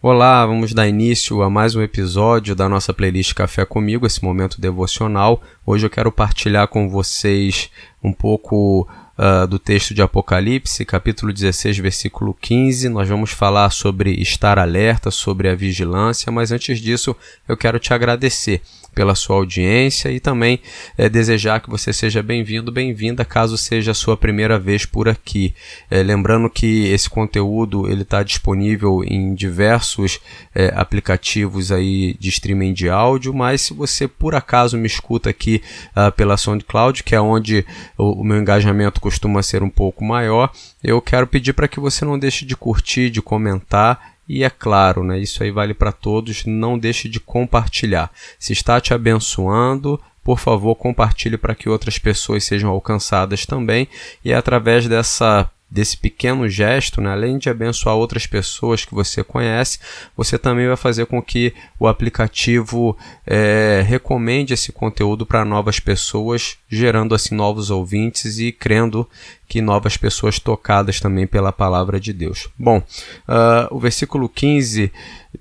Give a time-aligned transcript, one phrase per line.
[0.00, 4.60] Olá, vamos dar início a mais um episódio da nossa playlist Café Comigo, esse momento
[4.60, 5.42] devocional.
[5.66, 7.68] Hoje eu quero partilhar com vocês
[8.00, 8.88] um pouco
[9.18, 12.88] uh, do texto de Apocalipse, capítulo 16, versículo 15.
[12.88, 17.16] Nós vamos falar sobre estar alerta, sobre a vigilância, mas antes disso
[17.48, 18.62] eu quero te agradecer
[18.94, 20.60] pela sua audiência e também
[20.96, 25.54] é, desejar que você seja bem-vindo, bem-vinda, caso seja a sua primeira vez por aqui.
[25.90, 30.18] É, lembrando que esse conteúdo ele está disponível em diversos
[30.54, 35.62] é, aplicativos aí de streaming de áudio, mas se você por acaso me escuta aqui
[35.96, 37.64] uh, pela SoundCloud, que é onde
[37.96, 40.50] o, o meu engajamento costuma ser um pouco maior,
[40.82, 45.02] eu quero pedir para que você não deixe de curtir, de comentar e é claro,
[45.02, 48.10] né, isso aí vale para todos, não deixe de compartilhar.
[48.38, 53.88] Se está te abençoando, por favor, compartilhe para que outras pessoas sejam alcançadas também.
[54.22, 59.22] E é através dessa desse pequeno gesto, né, além de abençoar outras pessoas que você
[59.22, 59.78] conhece,
[60.16, 62.96] você também vai fazer com que o aplicativo
[63.26, 69.08] é, recomende esse conteúdo para novas pessoas, gerando assim novos ouvintes e crendo
[69.46, 72.48] que novas pessoas tocadas também pela palavra de Deus.
[72.58, 74.92] Bom, uh, o versículo 15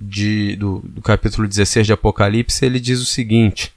[0.00, 3.75] de, do, do capítulo 16 de Apocalipse ele diz o seguinte.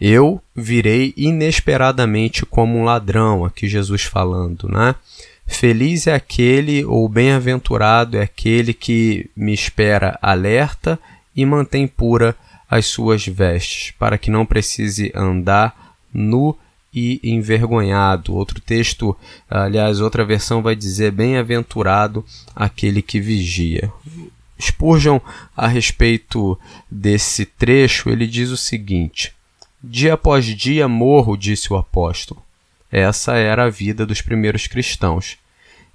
[0.00, 4.94] Eu virei inesperadamente como um ladrão, aqui Jesus falando, né?
[5.46, 10.98] Feliz é aquele, ou bem-aventurado é aquele que me espera alerta
[11.36, 12.36] e mantém pura
[12.70, 16.56] as suas vestes, para que não precise andar nu
[16.94, 18.34] e envergonhado.
[18.34, 19.16] Outro texto,
[19.50, 23.92] aliás, outra versão vai dizer: bem-aventurado aquele que vigia.
[24.60, 25.18] Spurgeon,
[25.56, 26.58] a respeito
[26.90, 29.34] desse trecho, ele diz o seguinte:
[29.82, 32.42] Dia após dia morro, disse o apóstolo.
[32.92, 35.38] Essa era a vida dos primeiros cristãos.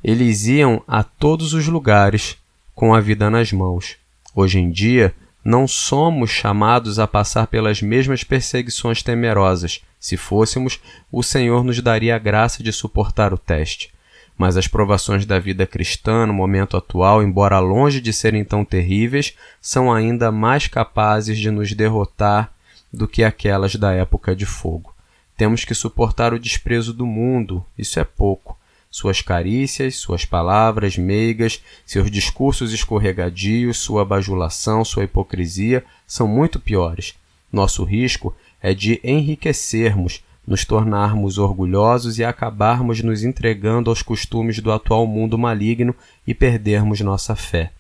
[0.04, 2.36] Eles iam a todos os lugares
[2.74, 3.96] com a vida nas mãos.
[4.34, 9.82] Hoje em dia, não somos chamados a passar pelas mesmas perseguições temerosas.
[10.00, 10.80] Se fôssemos,
[11.12, 13.94] o Senhor nos daria a graça de suportar o teste.
[14.36, 19.36] Mas as provações da vida cristã no momento atual, embora longe de serem tão terríveis,
[19.62, 22.55] são ainda mais capazes de nos derrotar
[22.96, 24.94] do que aquelas da época de fogo.
[25.38, 28.58] Temos que suportar o desprezo do mundo, isso é pouco.
[28.90, 37.14] Suas carícias, suas palavras meigas, seus discursos escorregadios, sua bajulação, sua hipocrisia são muito piores.
[37.52, 44.72] Nosso risco é de enriquecermos, nos tornarmos orgulhosos e acabarmos nos entregando aos costumes do
[44.72, 45.94] atual mundo maligno
[46.26, 47.72] e perdermos nossa fé.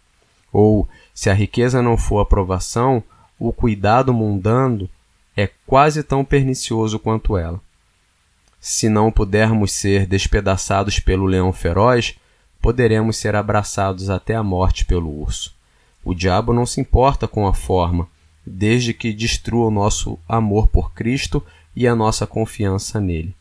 [0.51, 3.01] Ou, se a riqueza não for aprovação,
[3.39, 4.89] o cuidado mundano
[5.35, 7.59] é quase tão pernicioso quanto ela.
[8.59, 12.15] Se não pudermos ser despedaçados pelo leão feroz,
[12.61, 15.53] poderemos ser abraçados até a morte pelo urso.
[16.03, 18.07] O diabo não se importa com a forma,
[18.45, 21.43] desde que destrua o nosso amor por Cristo
[21.75, 23.35] e a nossa confiança nele.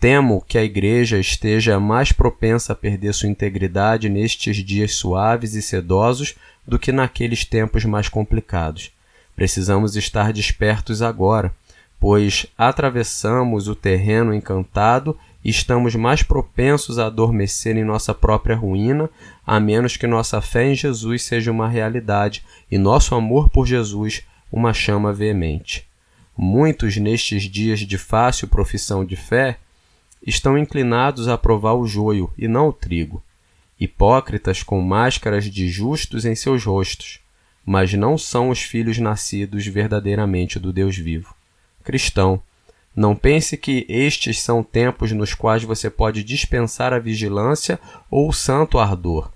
[0.00, 5.62] Temo que a Igreja esteja mais propensa a perder sua integridade nestes dias suaves e
[5.62, 6.34] sedosos
[6.66, 8.90] do que naqueles tempos mais complicados.
[9.34, 11.52] Precisamos estar despertos agora,
[11.98, 19.10] pois atravessamos o terreno encantado e estamos mais propensos a adormecer em nossa própria ruína,
[19.46, 24.22] a menos que nossa fé em Jesus seja uma realidade e nosso amor por Jesus
[24.50, 25.86] uma chama veemente.
[26.36, 29.58] Muitos nestes dias de fácil profissão de fé
[30.24, 33.22] estão inclinados a provar o joio e não o trigo,
[33.78, 37.21] hipócritas com máscaras de justos em seus rostos,
[37.64, 41.34] mas não são os filhos nascidos verdadeiramente do Deus vivo.
[41.84, 42.40] Cristão,
[42.94, 47.80] não pense que estes são tempos nos quais você pode dispensar a vigilância
[48.10, 49.30] ou o santo ardor.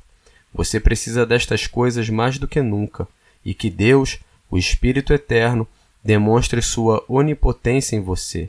[0.53, 3.09] Você precisa destas coisas mais do que nunca,
[3.44, 4.19] e que Deus,
[4.50, 5.66] o Espírito Eterno,
[6.04, 8.48] demonstre sua onipotência em você,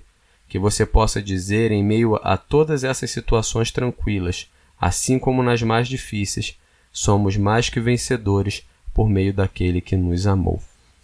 [0.50, 4.48] que você possa dizer em meio a todas essas situações tranquilas,
[4.80, 6.58] assim como nas mais difíceis,
[6.92, 8.64] somos mais que vencedores
[8.98, 10.60] por meio daquele que nos amou.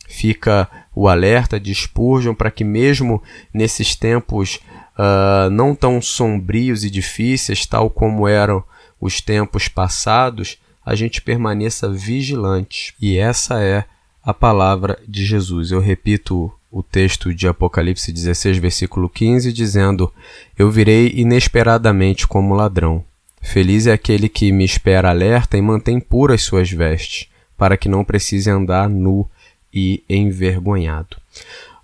[0.08, 3.22] Fica o alerta de Spurgeon para que, mesmo
[3.54, 4.60] nesses tempos
[4.98, 8.64] uh, não tão sombrios e difíceis, tal como eram
[9.00, 12.96] os tempos passados, a gente permaneça vigilante.
[13.00, 13.86] E essa é
[14.24, 15.70] a palavra de Jesus.
[15.70, 20.12] Eu repito o texto de Apocalipse 16, versículo 15, dizendo:
[20.58, 23.06] Eu virei inesperadamente como ladrão.
[23.40, 27.32] Feliz é aquele que me espera alerta e mantém puras suas vestes
[27.64, 29.26] para que não precise andar nu
[29.74, 31.16] e envergonhado.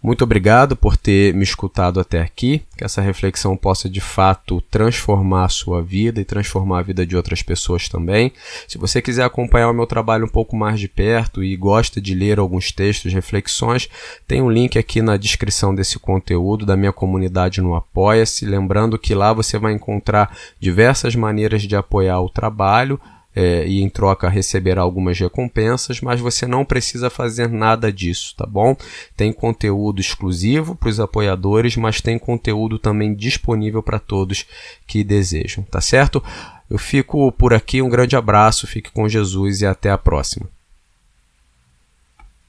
[0.04, 5.46] Muito obrigado por ter me escutado até aqui, que essa reflexão possa de fato transformar
[5.46, 8.34] a sua vida e transformar a vida de outras pessoas também.
[8.68, 12.14] Se você quiser acompanhar o meu trabalho um pouco mais de perto e gosta de
[12.14, 13.88] ler alguns textos, reflexões,
[14.28, 18.46] tem um link aqui na descrição desse conteúdo da minha comunidade no Apoia-se.
[18.46, 23.00] Lembrando que lá você vai encontrar diversas maneiras de apoiar o trabalho
[23.36, 28.46] é, e em troca receberá algumas recompensas, mas você não precisa fazer nada disso, tá
[28.46, 28.76] bom?
[29.16, 34.46] Tem conteúdo exclusivo para os apoiadores, mas tem conteúdo também disponível para todos
[34.88, 36.24] que desejam, tá certo?
[36.70, 40.48] Eu fico por aqui, um grande abraço, fique com Jesus e até a próxima.